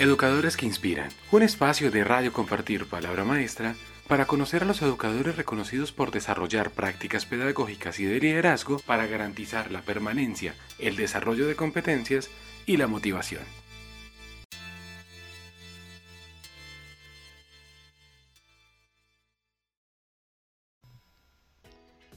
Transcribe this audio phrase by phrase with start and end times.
[0.00, 3.74] Educadores que Inspiran, un espacio de radio compartir palabra maestra
[4.08, 9.70] para conocer a los educadores reconocidos por desarrollar prácticas pedagógicas y de liderazgo para garantizar
[9.70, 12.30] la permanencia, el desarrollo de competencias
[12.64, 13.42] y la motivación.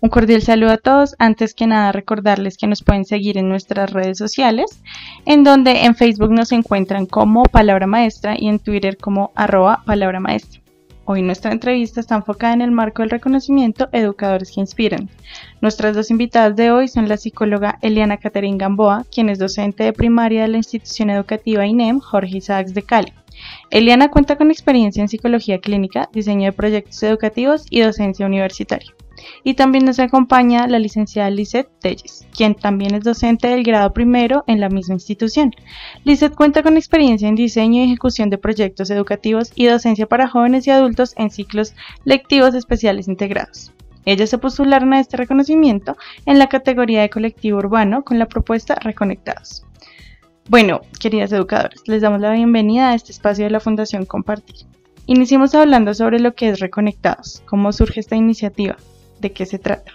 [0.04, 1.16] Un cordial saludo a todos.
[1.18, 4.82] Antes que nada recordarles que nos pueden seguir en nuestras redes sociales,
[5.26, 10.20] en donde en Facebook nos encuentran como Palabra Maestra y en Twitter como arroba Palabra
[10.20, 10.60] Maestra.
[11.06, 15.10] Hoy nuestra entrevista está enfocada en el marco del reconocimiento Educadores que Inspiran.
[15.62, 19.94] Nuestras dos invitadas de hoy son la psicóloga Eliana Caterín Gamboa, quien es docente de
[19.94, 23.14] primaria de la institución educativa INEM Jorge Isaacs de Cali.
[23.70, 28.94] Eliana cuenta con experiencia en psicología clínica, diseño de proyectos educativos y docencia universitaria.
[29.44, 34.44] Y también nos acompaña la licenciada Lizeth Telles, quien también es docente del grado primero
[34.48, 35.52] en la misma institución.
[36.04, 40.68] Lizeth cuenta con experiencia en diseño y ejecución de proyectos educativos y docencia para jóvenes
[40.68, 43.72] y adultos en ciclos lectivos especiales integrados.
[44.06, 48.76] Ellas se postularon a este reconocimiento en la categoría de colectivo urbano con la propuesta
[48.76, 49.66] Reconectados.
[50.50, 54.68] Bueno, queridas educadoras, les damos la bienvenida a este espacio de la Fundación Compartir.
[55.06, 58.76] Iniciemos hablando sobre lo que es Reconectados, cómo surge esta iniciativa,
[59.22, 59.94] de qué se trata.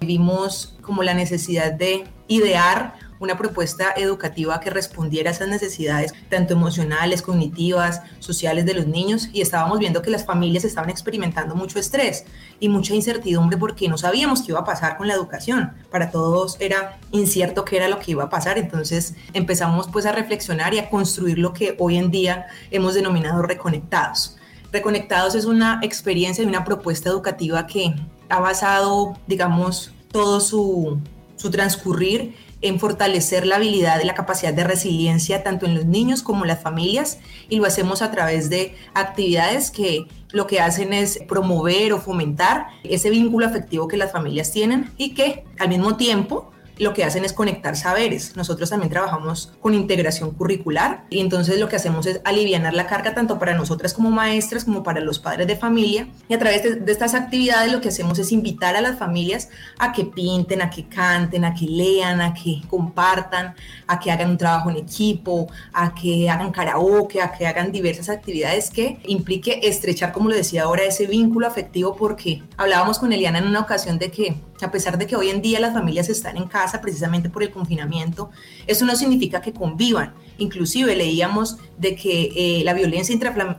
[0.00, 6.54] Vimos como la necesidad de idear una propuesta educativa que respondiera a esas necesidades, tanto
[6.54, 11.78] emocionales, cognitivas, sociales de los niños, y estábamos viendo que las familias estaban experimentando mucho
[11.78, 12.24] estrés
[12.58, 15.72] y mucha incertidumbre porque no sabíamos qué iba a pasar con la educación.
[15.88, 20.10] Para todos era incierto qué era lo que iba a pasar, entonces empezamos pues a
[20.10, 24.36] reflexionar y a construir lo que hoy en día hemos denominado reconectados.
[24.72, 27.94] Reconectados es una experiencia y una propuesta educativa que
[28.28, 30.98] ha basado, digamos, todo su,
[31.36, 36.22] su transcurrir en fortalecer la habilidad y la capacidad de resiliencia tanto en los niños
[36.22, 40.92] como en las familias y lo hacemos a través de actividades que lo que hacen
[40.92, 45.96] es promover o fomentar ese vínculo afectivo que las familias tienen y que al mismo
[45.96, 48.36] tiempo lo que hacen es conectar saberes.
[48.36, 53.14] Nosotros también trabajamos con integración curricular y entonces lo que hacemos es aliviar la carga
[53.14, 56.08] tanto para nosotras como maestras como para los padres de familia.
[56.28, 59.48] Y a través de, de, estas actividades lo que hacemos es invitar a las familias
[59.78, 63.54] a que pinten, a que canten, a que lean, a que compartan,
[63.86, 68.08] a que hagan un trabajo en equipo, a que hagan karaoke, a que hagan diversas
[68.08, 73.38] actividades que implique estrechar, como lo decía ahora, ese vínculo afectivo porque hablábamos con Eliana
[73.38, 76.36] en una ocasión de que a pesar de que hoy en día las familias están
[76.36, 78.30] en casa precisamente por el confinamiento,
[78.66, 80.14] eso no significa que convivan.
[80.38, 83.16] Inclusive leíamos de que eh, la violencia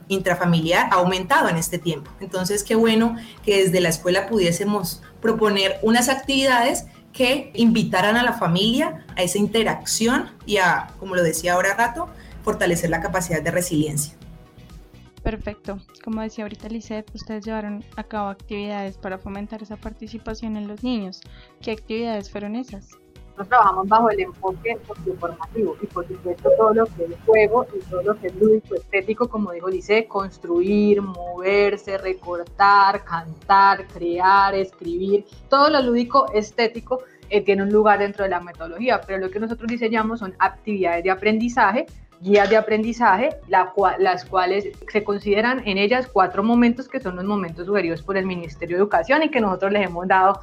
[0.08, 2.10] intrafamiliar ha aumentado en este tiempo.
[2.20, 8.32] Entonces, qué bueno que desde la escuela pudiésemos proponer unas actividades que invitaran a la
[8.32, 12.08] familia a esa interacción y a, como lo decía ahora rato,
[12.42, 14.14] fortalecer la capacidad de resiliencia.
[15.24, 15.78] Perfecto.
[16.04, 20.84] Como decía ahorita Lisette, ustedes llevaron a cabo actividades para fomentar esa participación en los
[20.84, 21.22] niños.
[21.62, 22.90] ¿Qué actividades fueron esas?
[23.30, 27.78] Nosotros trabajamos bajo el enfoque socioformativo y por supuesto todo lo que es juego y
[27.90, 35.24] todo lo que es lúdico estético, como dijo Lice, construir, moverse, recortar, cantar, crear, escribir,
[35.48, 39.40] todo lo lúdico estético eh, tiene un lugar dentro de la metodología, pero lo que
[39.40, 41.86] nosotros diseñamos son actividades de aprendizaje
[42.24, 47.66] guías de aprendizaje, las cuales se consideran en ellas cuatro momentos que son los momentos
[47.66, 50.40] sugeridos por el Ministerio de Educación y que nosotros les hemos dado,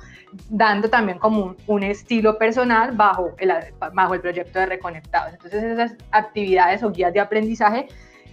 [0.47, 3.51] dando también como un, estilo personal bajo el,
[3.93, 5.33] bajo el proyecto de Reconectados.
[5.33, 7.87] Entonces esas actividades o guías de aprendizaje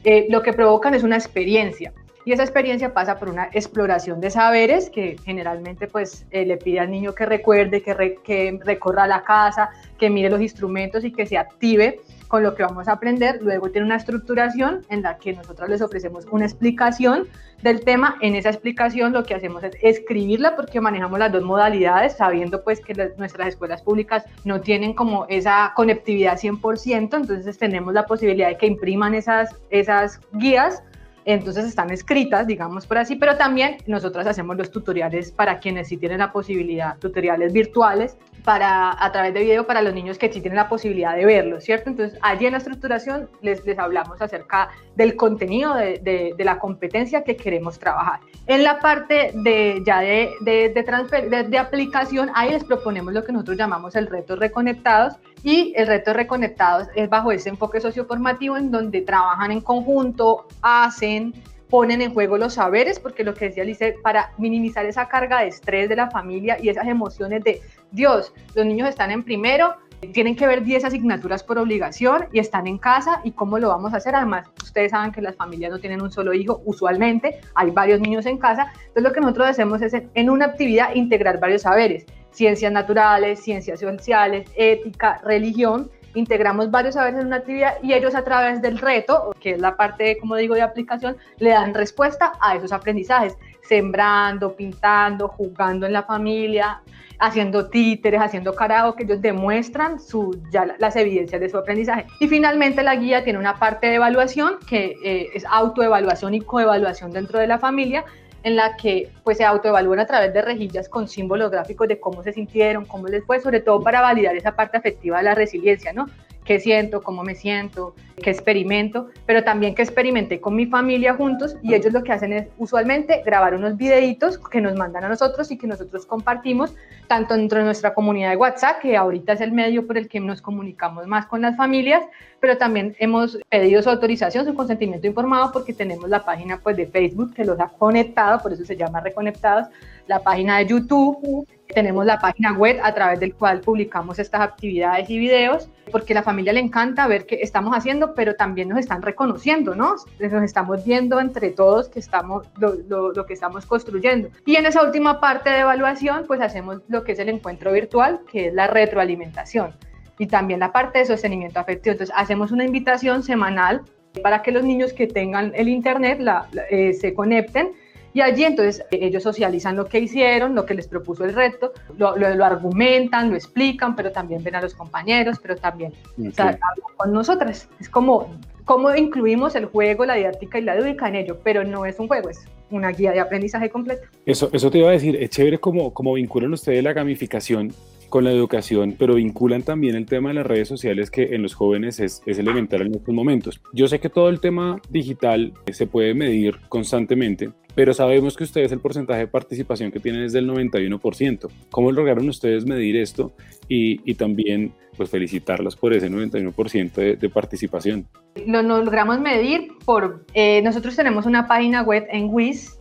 [0.04, 1.94] eh, lo que provocan es una experiencia.
[2.26, 6.80] Y esa experiencia pasa por una exploración de saberes que generalmente pues eh, le pide
[6.80, 11.24] al niño que recuerde, que, que recorra la casa, que mire los instrumentos y que
[11.24, 13.40] se active con lo que vamos a aprender.
[13.42, 17.26] Luego tiene una estructuración en la que nosotros les ofrecemos una explicación
[17.62, 18.16] del tema.
[18.20, 22.80] En esa explicación lo que hacemos es escribirla porque manejamos las dos modalidades, sabiendo pues
[22.80, 28.58] que nuestras escuelas públicas no tienen como esa conectividad 100%, entonces tenemos la posibilidad de
[28.58, 30.82] que impriman esas, esas guías
[31.28, 35.98] entonces están escritas, digamos por así, pero también nosotros hacemos los tutoriales para quienes sí
[35.98, 40.40] tienen la posibilidad, tutoriales virtuales para, a través de video para los niños que sí
[40.40, 41.90] tienen la posibilidad de verlo, ¿cierto?
[41.90, 45.98] Entonces allí en la estructuración les, les hablamos acerca del contenido de,
[46.34, 48.20] de, la competencia que queremos trabajar.
[48.46, 53.32] En la parte de ya de, de, transfer, de, aplicación, ahí les proponemos lo que
[53.32, 58.70] nosotros llamamos el reto reconectados y el reto reconectados es bajo ese enfoque socioformativo en
[58.70, 61.34] donde trabajan en conjunto, hacen,
[61.70, 65.48] ponen en juego los saberes, porque lo que decía Lice, para minimizar esa carga de
[65.48, 67.60] estrés de la familia y esas emociones de
[67.92, 69.74] Dios, los niños están en primero
[70.12, 73.92] tienen que ver 10 asignaturas por obligación y están en casa y cómo lo vamos
[73.92, 74.14] a hacer.
[74.14, 78.26] Además, ustedes saben que las familias no tienen un solo hijo, usualmente hay varios niños
[78.26, 78.72] en casa.
[78.78, 83.80] Entonces, lo que nosotros hacemos es en una actividad integrar varios saberes, ciencias naturales, ciencias
[83.80, 85.90] sociales, ética, religión.
[86.14, 89.76] Integramos varios saberes en una actividad y ellos a través del reto, que es la
[89.76, 95.92] parte, como digo, de aplicación, le dan respuesta a esos aprendizajes, sembrando, pintando, jugando en
[95.92, 96.82] la familia,
[97.18, 102.06] haciendo títeres, haciendo carajo, que ellos demuestran su, ya las evidencias de su aprendizaje.
[102.20, 107.10] Y finalmente la guía tiene una parte de evaluación que eh, es autoevaluación y coevaluación
[107.10, 108.04] dentro de la familia,
[108.48, 112.22] en la que pues se autoevalúan a través de rejillas con símbolos gráficos de cómo
[112.22, 115.92] se sintieron, cómo les fue, sobre todo para validar esa parte afectiva de la resiliencia,
[115.92, 116.06] ¿no?
[116.48, 121.56] Qué siento, cómo me siento, qué experimento, pero también qué experimenté con mi familia juntos
[121.62, 125.50] y ellos lo que hacen es usualmente grabar unos videitos que nos mandan a nosotros
[125.50, 126.74] y que nosotros compartimos
[127.06, 130.20] tanto dentro de nuestra comunidad de WhatsApp, que ahorita es el medio por el que
[130.20, 132.02] nos comunicamos más con las familias,
[132.40, 136.86] pero también hemos pedido su autorización, su consentimiento informado porque tenemos la página pues de
[136.86, 139.66] Facebook que los ha conectado, por eso se llama Reconectados,
[140.06, 145.08] la página de YouTube, tenemos la página web a través del cual publicamos estas actividades
[145.10, 148.78] y videos, porque a la familia le encanta ver qué estamos haciendo, pero también nos
[148.78, 149.94] están reconociendo, ¿no?
[150.18, 154.28] Nos estamos viendo entre todos que estamos, lo, lo que estamos construyendo.
[154.46, 158.20] Y en esa última parte de evaluación, pues hacemos lo que es el encuentro virtual,
[158.30, 159.74] que es la retroalimentación
[160.18, 161.92] y también la parte de sostenimiento afectivo.
[161.92, 163.82] Entonces, hacemos una invitación semanal
[164.22, 167.72] para que los niños que tengan el Internet la, eh, se conecten
[168.18, 172.16] y allí entonces ellos socializan lo que hicieron, lo que les propuso el reto, lo,
[172.16, 175.92] lo, argumentan, lo explican, pero también ven a los compañeros, pero también
[176.36, 176.58] hablan
[176.96, 177.68] con nosotras.
[177.78, 178.34] Es como
[178.64, 182.08] cómo incluimos el juego, la didáctica y la lúdica en ello, pero no es un
[182.08, 184.08] juego, es una guía de aprendizaje completa.
[184.26, 187.72] Eso, eso te iba a decir, es chévere como, como vinculan ustedes la gamificación
[188.08, 191.54] con la educación, pero vinculan también el tema de las redes sociales que en los
[191.54, 193.60] jóvenes es, es, elemental en estos momentos.
[193.72, 198.72] Yo sé que todo el tema digital se puede medir constantemente, pero sabemos que ustedes
[198.72, 201.48] el porcentaje de participación que tienen es del 91%.
[201.70, 203.32] ¿Cómo lograron ustedes medir esto
[203.68, 208.08] y, y también pues felicitarlos por ese 91% de, de, participación?
[208.46, 212.78] Lo, lo, logramos medir por, eh, nosotros tenemos una página web en WIS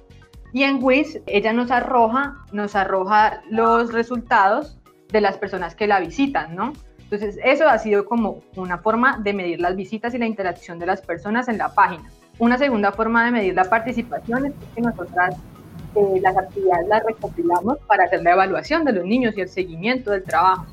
[0.53, 4.76] y en WIS ella nos arroja, nos arroja los resultados
[5.11, 6.73] de las personas que la visitan, ¿no?
[7.09, 10.85] Entonces, eso ha sido como una forma de medir las visitas y la interacción de
[10.85, 12.03] las personas en la página.
[12.37, 15.35] Una segunda forma de medir la participación es que nosotras
[15.95, 20.11] eh, las actividades las recopilamos para hacer la evaluación de los niños y el seguimiento
[20.11, 20.65] del trabajo.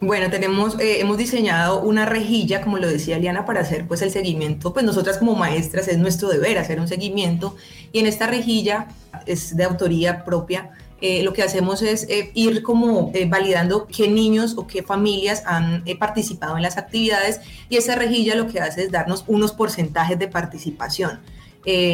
[0.00, 4.10] Bueno, tenemos, eh, hemos diseñado una rejilla, como lo decía Liana, para hacer pues el
[4.10, 4.72] seguimiento.
[4.72, 7.56] Pues nosotras como maestras es nuestro deber hacer un seguimiento
[7.90, 8.88] y en esta rejilla
[9.26, 10.70] es de autoría propia
[11.06, 15.42] eh, lo que hacemos es eh, ir como eh, validando qué niños o qué familias
[15.44, 20.18] han participado en las actividades y esa rejilla lo que hace es darnos unos porcentajes
[20.18, 21.20] de participación.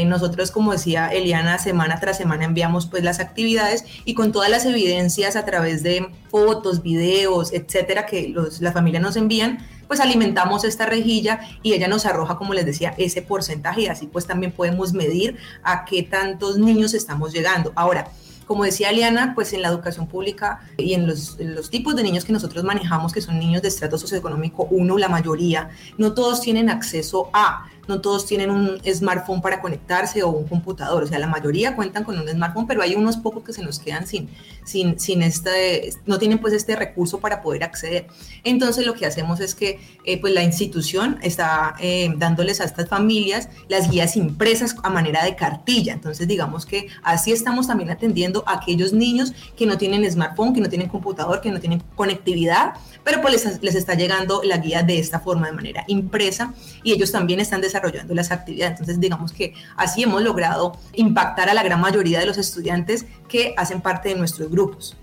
[0.07, 4.65] nosotros, como decía Eliana, semana tras semana enviamos pues las actividades y con todas las
[4.65, 9.59] evidencias a través de fotos, videos, etcétera, que los, la familia nos envían,
[9.89, 14.07] pues alimentamos esta rejilla y ella nos arroja, como les decía, ese porcentaje y así
[14.07, 17.73] pues también podemos medir a qué tantos niños estamos llegando.
[17.75, 18.13] Ahora,
[18.51, 21.37] como decía Liana, pues en la educación pública y en los,
[21.71, 25.71] tipos de niños que nosotros manejamos, que son niños de estrato socioeconómico 1, la mayoría,
[25.99, 31.03] no todos tienen acceso a no todos tienen un smartphone para conectarse o un computador,
[31.03, 33.79] o sea, la mayoría cuentan con un smartphone, pero hay unos pocos que se nos
[33.81, 34.31] quedan sin,
[34.65, 38.07] sin, sin este, no tienen pues este recurso para poder acceder.
[38.45, 42.89] Entonces lo que hacemos es que eh, pues la institución está eh, dándoles a estas
[42.89, 48.45] familias las guías impresas a manera de cartilla, entonces digamos que así estamos también atendiendo
[48.47, 52.75] a aquellos niños que no tienen smartphone, que no tienen computador, que no tienen conectividad,
[53.03, 56.55] pero pues les, les está llegando la guía de esta forma, de manera impresa,
[56.85, 58.73] y ellos también están desarrollando desarrollando las actividades.
[58.73, 63.55] Entonces, digamos que así hemos logrado impactar a la gran mayoría de los estudiantes que
[63.57, 64.97] hacen parte de nuestros grupos.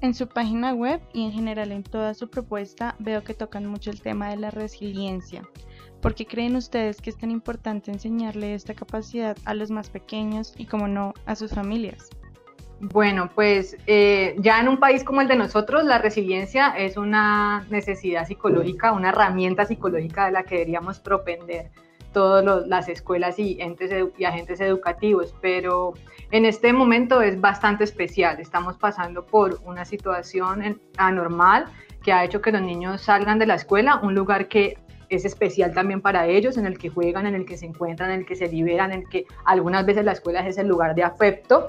[0.00, 3.90] En su página web y en general en toda su propuesta veo que tocan mucho
[3.90, 5.42] el tema de la resiliencia.
[6.00, 10.54] ¿Por qué creen ustedes que es tan importante enseñarle esta capacidad a los más pequeños
[10.56, 12.08] y, como no, a sus familias?
[12.80, 17.66] Bueno, pues eh, ya en un país como el de nosotros, la resiliencia es una
[17.70, 21.70] necesidad psicológica, una herramienta psicológica de la que deberíamos propender
[22.12, 23.58] todas las escuelas y,
[24.16, 25.94] y agentes educativos, pero
[26.30, 28.38] en este momento es bastante especial.
[28.38, 31.66] Estamos pasando por una situación anormal
[32.04, 35.74] que ha hecho que los niños salgan de la escuela, un lugar que es especial
[35.74, 38.36] también para ellos, en el que juegan, en el que se encuentran, en el que
[38.36, 41.66] se liberan, en el que algunas veces la escuela es el lugar de afecto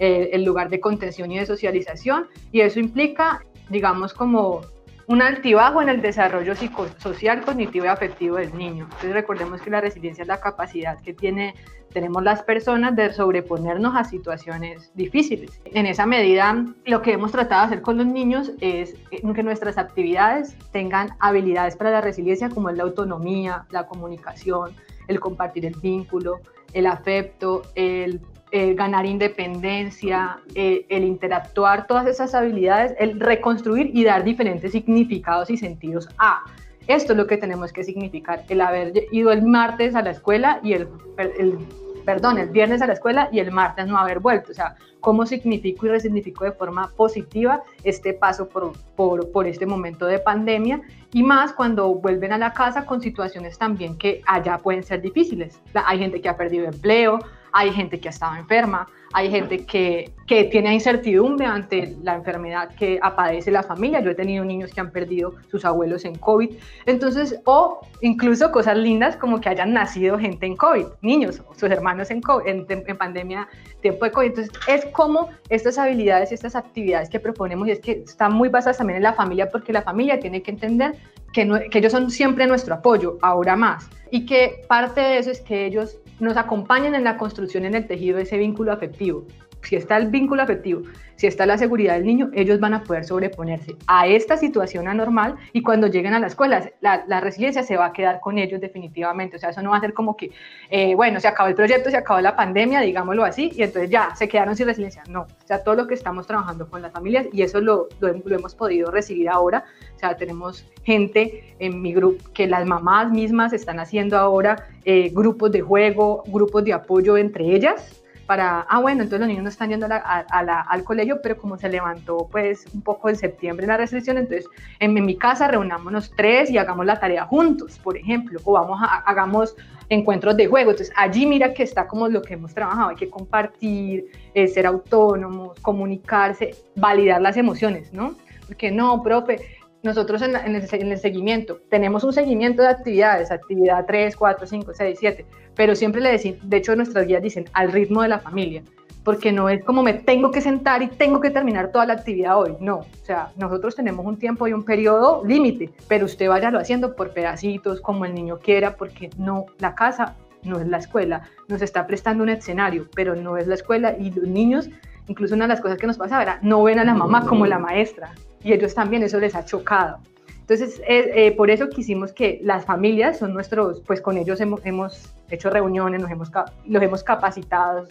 [0.00, 4.62] el lugar de contención y de socialización, y eso implica, digamos, como
[5.10, 8.84] un altibajo en el desarrollo psicosocial, cognitivo y afectivo del niño.
[8.84, 11.56] Entonces recordemos que la resiliencia es la capacidad que tiene,
[11.92, 15.60] tenemos las personas de sobreponernos a situaciones difíciles.
[15.64, 19.78] En esa medida, lo que hemos tratado de hacer con los niños es que nuestras
[19.78, 24.70] actividades tengan habilidades para la resiliencia como es la autonomía, la comunicación,
[25.08, 26.38] el compartir el vínculo,
[26.72, 34.04] el afecto, el el ganar independencia, eh, el interactuar, todas esas habilidades, el reconstruir y
[34.04, 36.44] dar diferentes significados y sentidos a.
[36.86, 40.60] Esto es lo que tenemos que significar, el haber ido el martes a la escuela
[40.62, 40.88] y el,
[41.18, 41.58] el
[42.04, 44.50] perdón, el viernes a la escuela y el martes no haber vuelto.
[44.50, 49.66] O sea, cómo significo y resignifico de forma positiva este paso por, por, por, este
[49.66, 50.80] momento de pandemia
[51.12, 55.60] y más cuando vuelven a la casa con situaciones también que allá pueden ser difíciles.
[55.74, 57.18] Hay gente que ha perdido empleo,
[57.52, 62.72] hay gente que ha estado enferma, hay gente que, que tiene incertidumbre ante la enfermedad
[62.76, 64.00] que apadece la familia.
[64.00, 66.50] Yo he tenido niños que han perdido sus abuelos en COVID.
[66.86, 72.10] Entonces, o incluso cosas lindas como que hayan nacido gente en COVID, niños, sus hermanos
[72.12, 73.48] en, en, en pandemia,
[73.80, 74.28] tiempo de COVID.
[74.28, 78.48] Entonces, es como estas habilidades y estas actividades que proponemos y es que están muy
[78.48, 80.94] basadas también en la familia porque la familia tiene que entender
[81.32, 83.88] que ellos son siempre nuestro apoyo, ahora más.
[84.10, 87.86] Y que parte de eso es que ellos nos acompañan en la construcción en el
[87.86, 89.26] tejido de ese vínculo afectivo.
[89.62, 90.82] Si está el vínculo afectivo,
[91.20, 95.36] si está la seguridad del niño, ellos van a poder sobreponerse a esta situación anormal
[95.52, 99.36] y cuando lleguen a la escuela, la, resiliencia se va a quedar con ellos definitivamente.
[99.36, 100.30] O sea, eso no va a ser como que,
[100.70, 104.14] eh, bueno, se acabó el proyecto, se acabó la pandemia, digámoslo así, y entonces ya,
[104.14, 105.02] se quedaron sin resiliencia.
[105.10, 108.54] No, o sea, todo lo que estamos trabajando con las familias y eso lo, hemos
[108.54, 109.64] podido recibir ahora.
[109.94, 115.10] O sea, tenemos gente en mi grupo que las mamás mismas están haciendo ahora eh,
[115.12, 117.99] grupos de juego, grupos de apoyo entre ellas
[118.30, 122.28] para, ah, bueno, entonces los niños no están yendo al colegio, pero como se levantó
[122.30, 124.46] pues un poco en septiembre la restricción, entonces
[124.78, 128.98] en, mi casa reunámonos tres y hagamos la tarea juntos, por ejemplo, o vamos a,
[128.98, 129.56] hagamos
[129.88, 130.70] encuentros de juego.
[130.70, 134.64] Entonces allí mira que está como lo que hemos trabajado, hay que compartir, eh, ser
[134.64, 138.14] autónomos, comunicarse, validar las emociones, ¿no?
[138.46, 139.40] Porque no, profe,
[139.82, 144.72] nosotros en, el, en, el, seguimiento tenemos un seguimiento de actividades, actividad 3, 4, 5,
[144.74, 148.18] 6, 7, pero siempre le decimos, de hecho nuestras guías dicen al ritmo de la
[148.18, 148.62] familia,
[149.04, 152.38] porque no es como me tengo que sentar y tengo que terminar toda la actividad
[152.38, 156.58] hoy, no, o sea, nosotros tenemos un tiempo y un periodo límite, pero usted váyalo
[156.58, 161.22] haciendo por pedacitos, como el niño quiera, porque no, la casa no es la escuela,
[161.48, 164.68] nos está prestando un escenario, pero no es la escuela y los niños,
[165.06, 167.46] incluso una de las cosas que nos pasa era, no ven a la mamá como
[167.46, 169.98] la maestra y ellos también eso les ha chocado.
[170.40, 175.14] Entonces, eh, por eso quisimos que las familias son nuestros, pues con ellos hemos, hemos
[175.30, 176.30] hecho reuniones, nos hemos,
[176.66, 177.86] los hemos capacitado,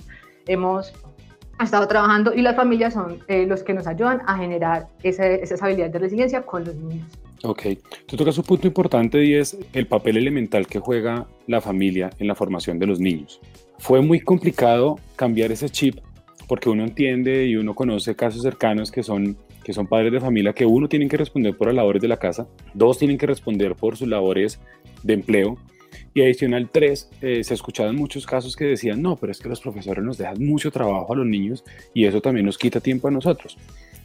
[0.45, 0.93] hemos
[1.63, 5.61] estado trabajando y las familias son eh, los que nos ayudan a generar esa, esas
[5.61, 7.07] habilidades de resiliencia con los niños.
[7.43, 7.63] Ok,
[8.05, 12.27] tú tocas un punto importante y es el papel elemental que juega la familia en
[12.27, 13.39] la formación de los niños.
[13.77, 15.99] Fue muy complicado cambiar ese chip
[16.47, 19.37] porque uno entiende y uno conoce casos cercanos que son
[19.69, 22.17] que son padres de familia, que uno tienen que responder por las labores de la
[22.17, 24.59] casa, dos tienen que responder por sus labores
[25.03, 25.59] de empleo,
[26.11, 29.61] y adicional tres, eh, se escuchaban muchos casos que decían, no, pero es que los
[29.61, 33.11] profesores nos dejan mucho trabajo a los niños y eso también nos quita tiempo a
[33.11, 33.59] nosotros.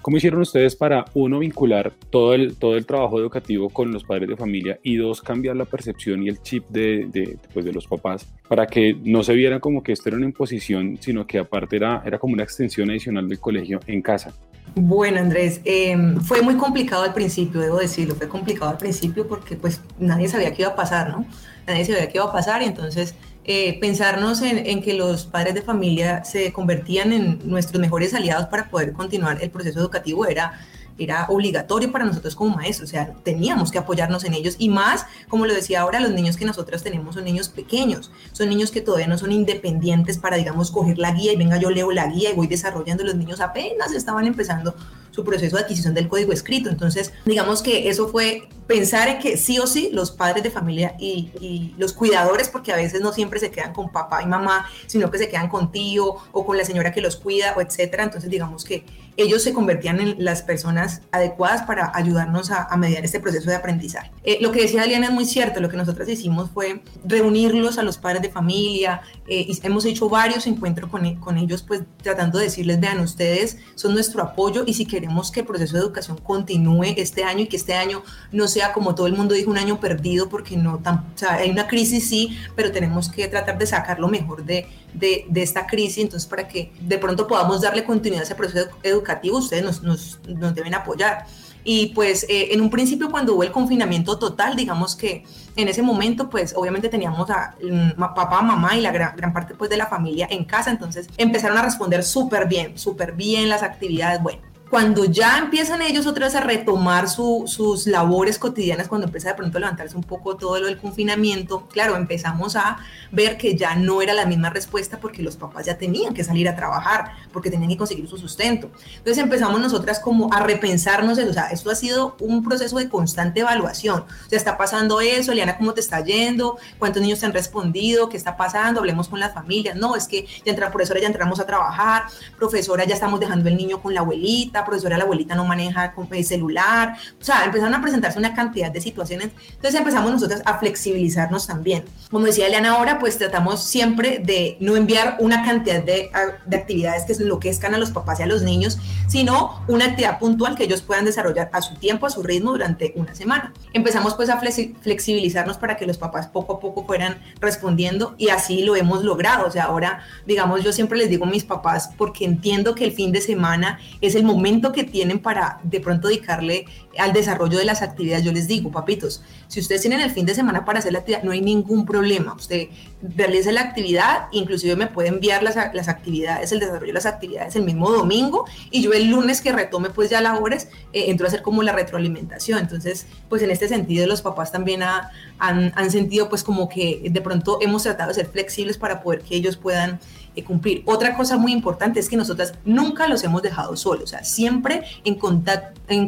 [0.04, 4.28] ¿Cómo hicieron ustedes para, uno, vincular todo el, todo el trabajo educativo con los padres
[4.28, 7.87] de familia y dos, cambiar la percepción y el chip de, de, pues de los
[7.87, 11.76] papás para que no se vieran como que esto era una imposición, sino que aparte
[11.76, 14.34] era, era como una extensión adicional del colegio en casa?
[14.75, 19.56] Bueno, Andrés, em, fue muy complicado al principio, debo decirlo, fue complicado al principio porque
[19.56, 21.25] pues nadie sabía qué iba a pasar, ¿no?
[21.66, 25.62] Nadie sabía qué iba a pasar y entonces eh, pensarnos en, que los padres de
[25.62, 30.60] familia se convertían en nuestros mejores aliados para poder continuar el proceso educativo era
[30.98, 34.56] era obligatorio para nosotros como maestros, o sea, teníamos que apoyarnos en ellos.
[34.58, 38.48] Y más, como lo decía ahora, los niños que nosotros tenemos son niños pequeños, son
[38.48, 41.90] niños que todavía no son independientes para, digamos, coger la guía y venga, yo leo
[41.90, 44.74] la guía y voy desarrollando, los niños apenas estaban empezando
[45.14, 46.68] su proceso de adquisición del código escrito.
[46.68, 50.97] Entonces, digamos que eso fue pensar en que sí o sí los padres de familia
[50.99, 54.68] y, y, los cuidadores, porque a veces no siempre se quedan con papá y mamá,
[54.87, 58.02] sino que se quedan con tío o con la señora que los cuida o etcétera.
[58.02, 58.85] Entonces, digamos que
[59.16, 63.56] ellos se convertían en las personas adecuadas para ayudarnos a, a mediar este proceso de
[63.56, 64.11] aprendizaje.
[64.25, 67.83] Eh, lo que decía Aliana es muy cierto, lo que nosotros hicimos fue reunirlos a
[67.83, 72.38] los padres de familia, eh, y hemos hecho varios encuentros con, con, ellos, pues tratando
[72.38, 76.16] de decirles, vean, ustedes son nuestro apoyo y si queremos que el proceso de educación
[76.16, 79.58] continúe este año y que este año no sea como todo el mundo dijo, un
[79.58, 83.58] año perdido, porque no tan, o sea, hay una crisis, sí, pero tenemos que tratar
[83.58, 87.61] de sacar lo mejor de, de, de esta crisis, entonces para que de pronto podamos
[87.61, 91.26] darle continuidad a ese proceso educativo, ustedes nos, nos, nos deben apoyar.
[91.66, 95.25] Y pues eh, en un principio cuando hubo el confinamiento total, digamos que
[95.56, 99.54] en ese momento pues obviamente teníamos a mm, papá, mamá y la gran, gran parte
[99.54, 103.62] pues de la familia en casa, entonces empezaron a responder súper bien, súper bien las
[103.62, 109.28] actividades, bueno cuando ya empiezan ellos otra vez a retomar sus labores cotidianas, cuando empieza
[109.28, 112.78] de pronto a levantarse un poco todo lo del confinamiento, claro, empezamos a
[113.12, 116.48] ver que ya no era la misma respuesta porque los papás ya tenían que salir
[116.48, 118.68] a trabajar, porque tenían que conseguir su sustento.
[118.96, 123.40] Entonces empezamos nosotras como a repensarnos, o sea, esto ha sido un proceso de constante
[123.42, 124.00] evaluación.
[124.00, 126.58] O sea, está pasando eso, Eliana, ¿cómo te está yendo?
[126.80, 128.08] ¿Cuántos niños te han respondido?
[128.08, 128.80] ¿Qué está pasando?
[128.80, 129.76] Hablemos con las familias.
[129.76, 133.56] No, es que ya entra, profesora, ya entramos a trabajar, profesora, ya estamos dejando el
[133.56, 137.83] niño con la abuelita, profesora, la abuelita no maneja el celular, o sea, empezaron a
[137.83, 141.85] presentarse una cantidad de situaciones, entonces empezamos nosotros a flexibilizarnos también.
[142.11, 146.11] Como decía Eliana ahora, pues tratamos siempre de no enviar una cantidad de,
[146.47, 148.78] de actividades que enloquezcan a los papás y a los niños,
[149.09, 152.92] sino una actividad puntual que ellos puedan desarrollar a su tiempo, a su ritmo durante
[152.97, 153.52] una semana.
[153.73, 158.62] Empezamos pues a flexibilizarnos para que los papás poco a poco fueran respondiendo y así
[158.62, 159.47] lo hemos logrado.
[159.47, 162.92] O sea, ahora, digamos, yo siempre les digo a mis papás, porque entiendo que el
[162.92, 166.66] fin de semana es el momento que tienen para de pronto dedicarle
[166.99, 170.34] al desarrollo de las actividades, yo les digo, papitos, si ustedes tienen el fin de
[170.34, 172.34] semana para hacer la actividad, no hay ningún problema.
[172.34, 172.68] Usted
[173.02, 177.56] realice la actividad, inclusive me puede enviar las, las actividades, el desarrollo de las actividades
[177.56, 181.28] el mismo domingo y yo el lunes que retome pues ya labores, eh, entro a
[181.28, 182.58] hacer como la retroalimentación.
[182.58, 187.20] Entonces, pues en este sentido los papás también han, han sentido pues como que de
[187.20, 189.99] pronto hemos tratado de ser flexibles para poder que ellos puedan
[190.42, 190.82] cumplir.
[190.86, 194.82] Otra cosa muy importante es que nosotras nunca los hemos dejado solos, o sea, siempre
[195.04, 195.14] en,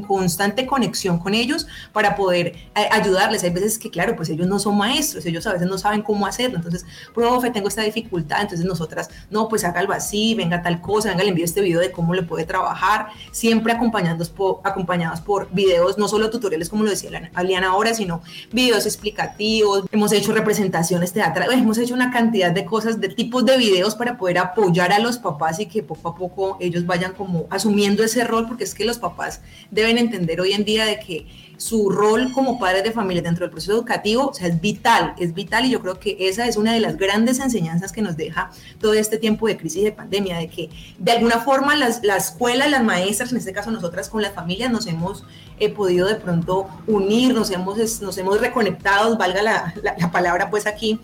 [0.02, 3.44] constante conexión con ellos para poder eh, ayudarles.
[3.44, 6.26] Hay veces que, claro, pues ellos no son maestros, ellos a veces no saben cómo
[6.26, 6.56] hacerlo.
[6.56, 8.40] Entonces, profe, tengo esta dificultad.
[8.40, 11.92] Entonces, nosotras, no, pues hágalo así, venga tal cosa, venga, le envío este video de
[11.92, 16.90] cómo le puede trabajar, siempre acompañados por, acompañados por videos, no solo tutoriales como lo
[16.90, 19.84] decía Aliana ahora, sino videos explicativos.
[19.92, 24.15] Hemos hecho representaciones teatrales, hemos hecho una cantidad de cosas, de tipos de videos para
[24.16, 28.24] poder apoyar a los papás y que poco a poco ellos vayan como asumiendo ese
[28.24, 31.26] rol, porque es que los papás deben entender hoy en día de que
[31.56, 35.34] su rol como padres de familia dentro del proceso educativo o sea, es vital, es
[35.34, 38.50] vital y yo creo que esa es una de las grandes enseñanzas que nos deja
[38.80, 42.68] todo este tiempo de crisis de pandemia, de que de alguna forma las, la escuela,
[42.68, 45.24] las maestras, en este caso nosotras con las familias nos hemos
[45.58, 50.66] eh, podido de pronto unir, nos hemos, nos hemos reconectado, valga la, la palabra pues
[50.66, 51.00] aquí,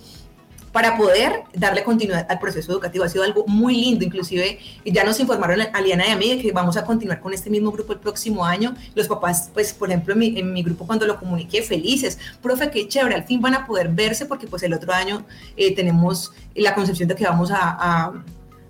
[0.72, 3.04] para poder darle continuidad al proceso educativo.
[3.04, 6.76] Ha sido algo muy lindo, inclusive ya nos informaron Aliana y a mí que vamos
[6.76, 8.74] a continuar con este mismo grupo el próximo año.
[8.94, 13.14] Los papás, pues por ejemplo, en mi, grupo cuando lo comuniqué, felices, profe, qué chévere,
[13.14, 15.24] al fin van a poder verse porque pues el otro año
[15.56, 18.12] eh, tenemos la concepción de que vamos a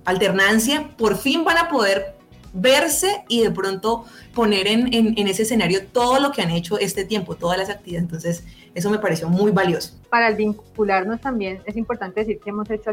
[0.05, 2.17] alternancia, por fin van a poder
[2.53, 7.05] verse y de pronto poner en, en, ese escenario todo lo que han hecho este
[7.05, 8.05] tiempo, todas las actividades.
[8.05, 9.95] Entonces, eso me pareció muy valioso.
[10.09, 12.91] Para el vincularnos también es importante decir que hemos hecho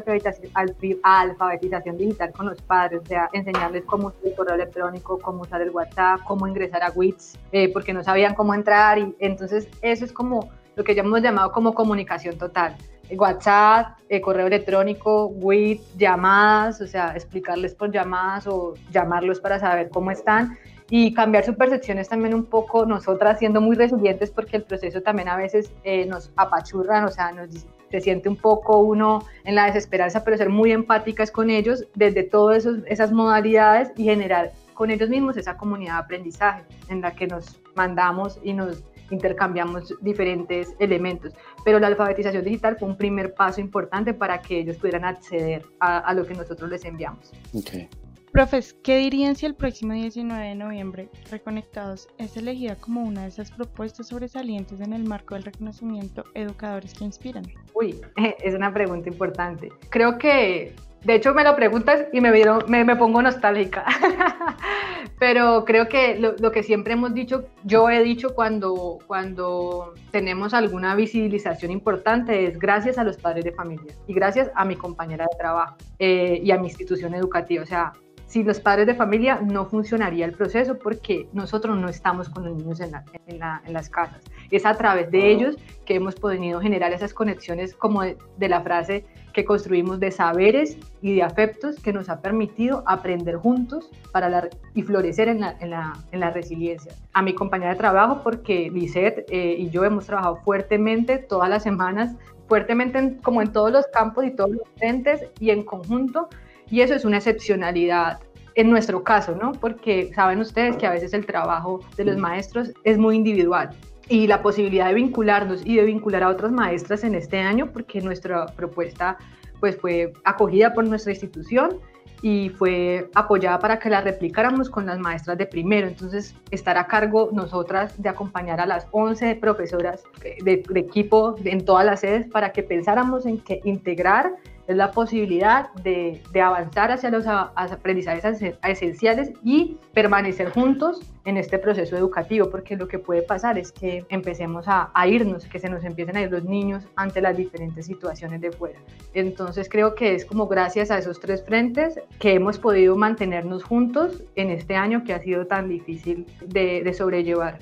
[1.03, 5.61] alfabetización digital con los padres, o sea, enseñarles cómo usar el correo electrónico, cómo usar
[5.61, 10.05] el WhatsApp, cómo ingresar a WITS, eh, porque no sabían cómo entrar y entonces eso
[10.05, 12.75] es como lo que ya hemos llamado como comunicación total.
[13.11, 19.89] WhatsApp, eh, correo electrónico, WIT, llamadas, o sea, explicarles por llamadas o llamarlos para saber
[19.89, 20.57] cómo están
[20.89, 25.01] y cambiar su percepción es también un poco nosotras siendo muy resilientes porque el proceso
[25.01, 29.55] también a veces eh, nos apachurran, o sea, nos, se siente un poco uno en
[29.55, 34.91] la desesperanza, pero ser muy empáticas con ellos desde todas esas modalidades y generar con
[34.91, 40.75] ellos mismos esa comunidad de aprendizaje en la que nos mandamos y nos intercambiamos diferentes
[40.79, 41.33] elementos.
[41.63, 46.13] Pero la alfabetización digital fue un primer paso importante para que ellos pudieran acceder a,
[46.13, 47.31] lo que nosotros les enviamos.
[47.53, 47.89] Okay.
[48.31, 53.29] Profes, ¿qué dirían si el próximo 19 de noviembre Reconectados es elegida como una de
[53.29, 57.43] esas propuestas sobresalientes en el marco del reconocimiento Educadores que Inspiran?
[57.73, 57.99] Uy,
[58.43, 59.69] es una pregunta importante.
[59.89, 62.29] Creo que de hecho, me lo preguntas y me,
[62.67, 63.85] me, me pongo nostálgica.
[65.19, 70.53] Pero creo que lo, lo, que siempre hemos dicho, yo he dicho cuando, cuando tenemos
[70.53, 75.25] alguna visibilización importante, es gracias a los padres de familia y gracias a mi compañera
[75.29, 77.63] de trabajo eh, y a mi institución educativa.
[77.63, 77.91] O sea,
[78.29, 82.55] sin los padres de familia no funcionaría el proceso porque nosotros no estamos con los
[82.55, 82.91] niños en,
[83.25, 84.21] en, las casas.
[84.51, 89.03] Es a través de ellos que hemos podido generar esas conexiones como de, la frase
[89.39, 94.81] que construimos de saberes y de afectos que nos ha permitido aprender juntos para y
[94.83, 96.91] florecer en la, en la, resiliencia.
[97.13, 101.63] A mi compañera de trabajo, porque Lisette eh, y yo hemos trabajado fuertemente todas las
[101.63, 102.17] semanas,
[102.49, 106.27] fuertemente como en todos los campos y todos los frentes y en conjunto
[106.69, 108.19] y eso es una excepcionalidad
[108.59, 109.53] en nuestro caso, ¿no?
[109.53, 113.69] Porque saben ustedes que a veces el trabajo de los maestros es muy individual
[114.09, 118.01] y la posibilidad de vincularnos y de vincular a otras maestras en este año, porque
[118.01, 119.17] nuestra propuesta
[119.61, 121.77] pues fue acogida por nuestra institución
[122.21, 125.87] y fue apoyada para que la replicáramos con las maestras de primero.
[125.87, 131.63] Entonces, estar a cargo nosotras de acompañar a las 11 profesoras de, de equipo en
[131.63, 134.33] todas las sedes para que pensáramos en que integrar
[134.69, 141.97] es la posibilidad de, avanzar hacia los aprendizajes esenciales y permanecer juntos en este proceso
[141.97, 146.17] educativo, porque lo que puede pasar es que empecemos a, irnos, que se nos empiecen
[146.17, 148.79] a ir los niños ante las diferentes situaciones de fuera.
[149.15, 154.23] Entonces creo que es como gracias a esos tres frentes que hemos podido mantenernos juntos
[154.35, 157.57] en este año que ha sido tan difícil de, de sobrellevar.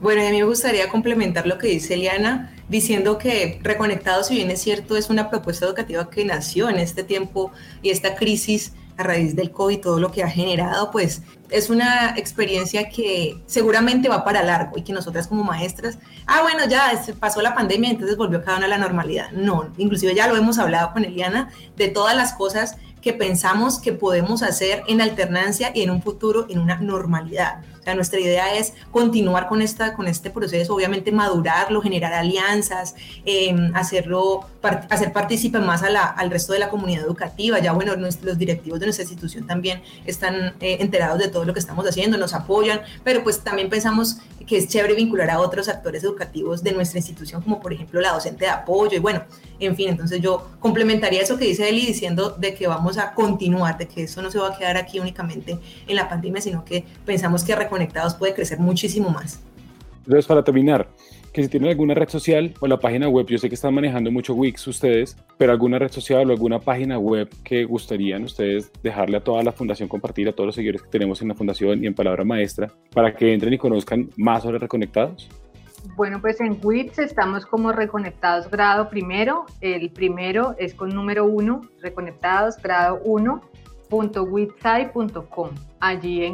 [0.00, 4.50] Bueno, a mí me gustaría complementar lo que dice Eliana, diciendo que Reconectados, si bien
[4.50, 7.50] es cierto, es una propuesta educativa que nació en este tiempo
[7.82, 12.14] y esta crisis a raíz del COVID, todo lo que ha generado, pues es una
[12.16, 17.40] experiencia que seguramente va para largo y que nosotras como maestras, ah, bueno, ya pasó
[17.42, 19.30] la pandemia, entonces volvió cada una a la normalidad.
[19.32, 23.92] No, inclusive ya lo hemos hablado con Eliana de todas las cosas que pensamos que
[23.92, 27.62] podemos hacer en alternancia y en un futuro en una normalidad
[27.94, 34.46] nuestra idea es continuar con, esta, con este proceso, obviamente madurarlo, generar alianzas, em, hacerlo,
[34.90, 37.58] hacer partícipe más a la, al resto de la comunidad educativa.
[37.58, 41.60] Ya, bueno, los directivos de nuestra institución también están eh, enterados de todo lo que
[41.60, 46.02] estamos haciendo, nos apoyan, pero pues también pensamos que es chévere vincular a otros actores
[46.02, 49.22] educativos de nuestra institución, como por ejemplo la docente de apoyo y bueno,
[49.60, 53.76] en fin, entonces yo complementaría eso que dice Eli diciendo de que vamos a continuar,
[53.76, 56.84] de que eso no se va a quedar aquí únicamente en la pandemia, sino que
[57.04, 59.40] pensamos que Reconectados puede crecer muchísimo más.
[59.98, 60.88] Entonces, para terminar,
[61.32, 64.10] que si tienen alguna red social o la página web, yo sé que están manejando
[64.10, 69.18] mucho Wix ustedes, pero alguna red social o alguna página web que gustarían ustedes dejarle
[69.18, 71.86] a toda la fundación compartir, a todos los seguidores que tenemos en la fundación y
[71.86, 75.28] en Palabra Maestra, para que entren y conozcan más sobre Reconectados.
[75.94, 79.46] Bueno, pues en WITS estamos como reconectados grado primero.
[79.60, 83.40] El primero es con número uno, reconectados grado 1.
[85.80, 86.24] Allí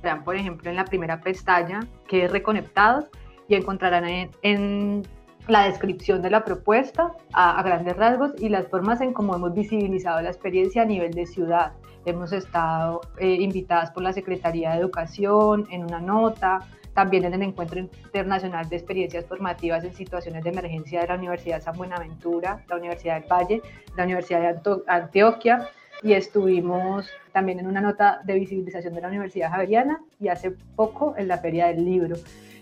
[0.00, 3.04] encontrarán, por ejemplo, en la primera pestaña que es reconectados
[3.48, 5.02] y encontrarán en,
[5.48, 10.20] la descripción de la propuesta a, grandes rasgos y las formas en cómo hemos visibilizado
[10.20, 11.72] la experiencia a nivel de ciudad.
[12.04, 16.60] Hemos estado eh, invitadas por la Secretaría de Educación en una nota,
[16.94, 21.62] también en el Encuentro Internacional de Experiencias Formativas en Situaciones de Emergencia de la Universidad
[21.62, 23.62] San Buenaventura, la Universidad del Valle,
[23.96, 25.68] la Universidad de Antioquia
[26.02, 31.14] y estuvimos también en una nota de visibilización de la Universidad Javeriana y hace poco
[31.16, 32.16] en la Feria del Libro.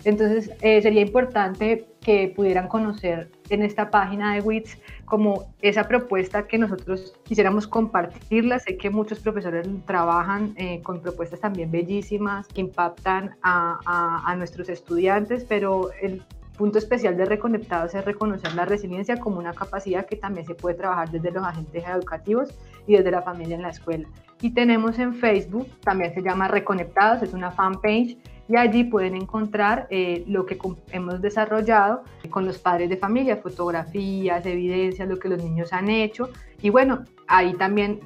[0.05, 6.47] Entonces, eh, sería importante que pudieran conocer en esta página de WITS como esa propuesta
[6.47, 8.61] que nosotros quisiéramos compartirla.
[8.61, 14.69] Sé que muchos profesores trabajan eh, con propuestas también bellísimas que impactan a, a nuestros
[14.69, 16.23] estudiantes, pero el
[16.57, 20.77] punto especial de Reconectados es reconocer la resiliencia como una capacidad que también se puede
[20.77, 22.51] trabajar desde los agentes educativos
[22.89, 24.09] y desde la familia en la escuela.
[24.41, 28.17] Y tenemos en Facebook, también se llama Reconectados, es una fanpage
[28.49, 30.59] y allí pueden encontrar eh, lo que
[30.93, 36.31] hemos desarrollado con los padres de familia, fotografías, evidencias, lo que los niños han hecho.
[36.63, 38.01] Y bueno, ahí también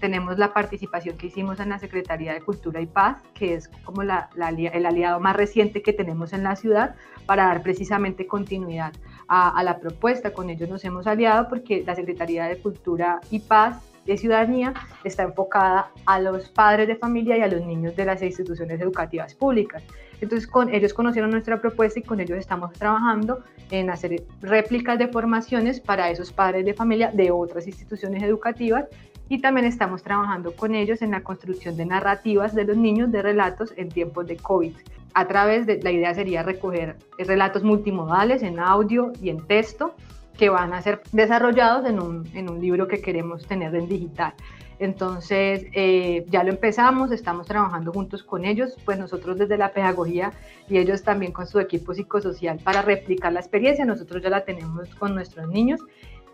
[0.00, 4.02] tenemos la participación que hicimos en la Secretaría de Cultura y Paz, que es como
[4.02, 6.94] el aliado más reciente que tenemos en la ciudad
[7.26, 8.92] para dar precisamente continuidad
[9.26, 10.32] a, a la propuesta.
[10.32, 15.22] Con ellos nos hemos aliado porque la Secretaría de Cultura y Paz de ciudadanía está
[15.22, 19.82] enfocada a los padres de familia y a los niños de las instituciones educativas públicas.
[20.20, 25.08] Entonces, con ellos conocieron nuestra propuesta y con ellos estamos trabajando en hacer réplicas de
[25.08, 28.86] formaciones para esos padres de familia de otras instituciones educativas
[29.28, 33.22] y también estamos trabajando con ellos en la construcción de narrativas de los niños de
[33.22, 34.74] relatos en tiempos de COVID.
[35.14, 39.94] A través de la idea sería recoger relatos multimodales en audio y en texto
[40.36, 44.34] que van a ser desarrollados en un, en un libro que queremos tener en digital.
[44.80, 50.32] Entonces, eh, ya lo empezamos, estamos trabajando juntos con ellos, pues nosotros desde la pedagogía
[50.70, 54.88] y ellos también con su equipo psicosocial para replicar la experiencia, nosotros ya la tenemos
[54.94, 55.80] con nuestros niños.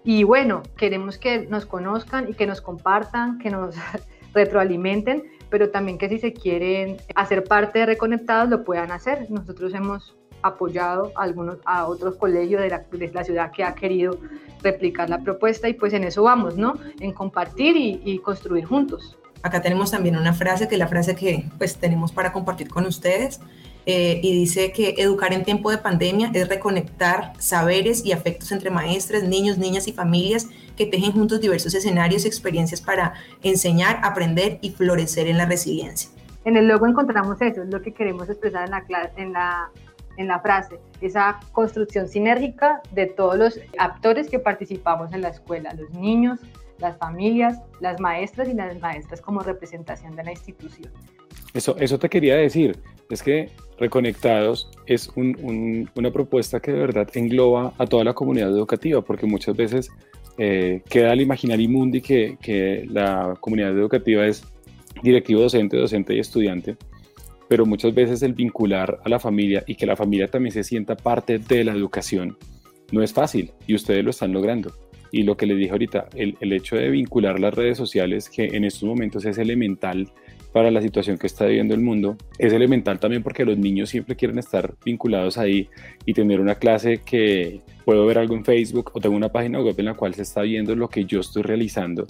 [0.05, 3.75] Y bueno, queremos que nos conozcan y que nos compartan, que nos
[4.33, 9.29] retroalimenten, pero también que si se quieren hacer parte de Reconectados lo puedan hacer.
[9.29, 10.17] Nosotros hemos
[10.49, 14.19] apoyado a, algunos, a otros colegios de la, de la, ciudad que ha querido
[14.63, 16.75] replicar la propuesta y pues en eso vamos, ¿no?
[17.01, 19.17] En compartir y, y construir juntos.
[19.43, 22.87] Acá tenemos también una frase que es la frase que pues tenemos para compartir con
[22.87, 23.41] ustedes
[23.89, 28.69] eh, y dice que educar en tiempo de pandemia es reconectar saberes y afectos entre
[28.69, 34.59] maestras, niños, niñas y familias que tejen juntos diversos escenarios y experiencias para enseñar, aprender
[34.61, 36.11] y florecer en la resiliencia.
[36.45, 39.71] En el logo encontramos eso, es lo que queremos expresar en la, en la,
[40.17, 45.75] en la frase, esa construcción sinérgica de todos los actores que participamos en la escuela,
[45.75, 46.41] los niños,
[46.79, 50.93] las familias, las maestras y las maestras como representación de la institución.
[51.55, 57.75] Eso, eso te quería decir, es que Reconectados es una propuesta que de verdad engloba
[57.77, 59.91] a toda la comunidad educativa, porque muchas veces
[60.39, 64.45] eh, queda al imaginario mundi que, que la comunidad educativa es
[65.03, 66.77] directivo docente, docente y estudiante,
[67.49, 70.97] pero muchas veces el vincular a la familia y que la familia también se sienta
[70.97, 72.37] parte de la educación
[72.93, 74.73] no es fácil y ustedes lo están logrando.
[75.13, 78.45] Y lo que les dije ahorita, el, el hecho de vincular las redes sociales, que
[78.45, 80.11] en estos momentos es elemental
[80.53, 84.17] para la situación que está viviendo el mundo, es elemental también porque los niños siempre
[84.17, 85.69] quieren estar vinculados ahí
[86.05, 89.75] y tener una clase que puedo ver algo en Facebook o tengo una página web
[89.79, 92.07] en la cual se está viendo lo que yo estoy realizando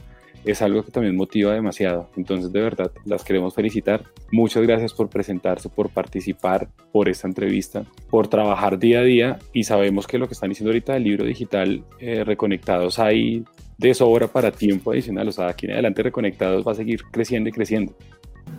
[0.46, 2.08] es algo que también motiva demasiado.
[2.16, 4.04] Entonces, de verdad, las queremos felicitar.
[4.30, 9.38] Muchas gracias por presentarse, por participar, por esta entrevista, por trabajar día a día.
[9.52, 13.44] Y sabemos que lo que están diciendo ahorita del libro digital eh, Reconectados hay
[13.76, 15.28] de sobra para tiempo adicional.
[15.28, 17.96] O sea, aquí en adelante Reconectados va a seguir creciendo y creciendo.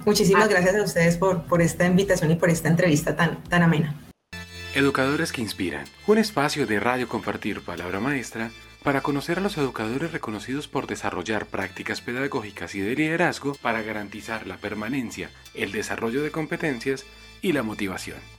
[0.06, 3.96] Muchísimas gracias a ustedes por, por esta invitación y por esta entrevista tan, tan amena.
[4.76, 8.52] Educadores que Inspiran, un espacio de radio compartir palabra maestra
[8.88, 14.48] para conocer a los educadores reconocidos por desarrollar prácticas pedagógicas y de liderazgo para garantizar
[14.48, 17.06] la permanencia, el desarrollo de competencias
[17.42, 18.37] y la motivación.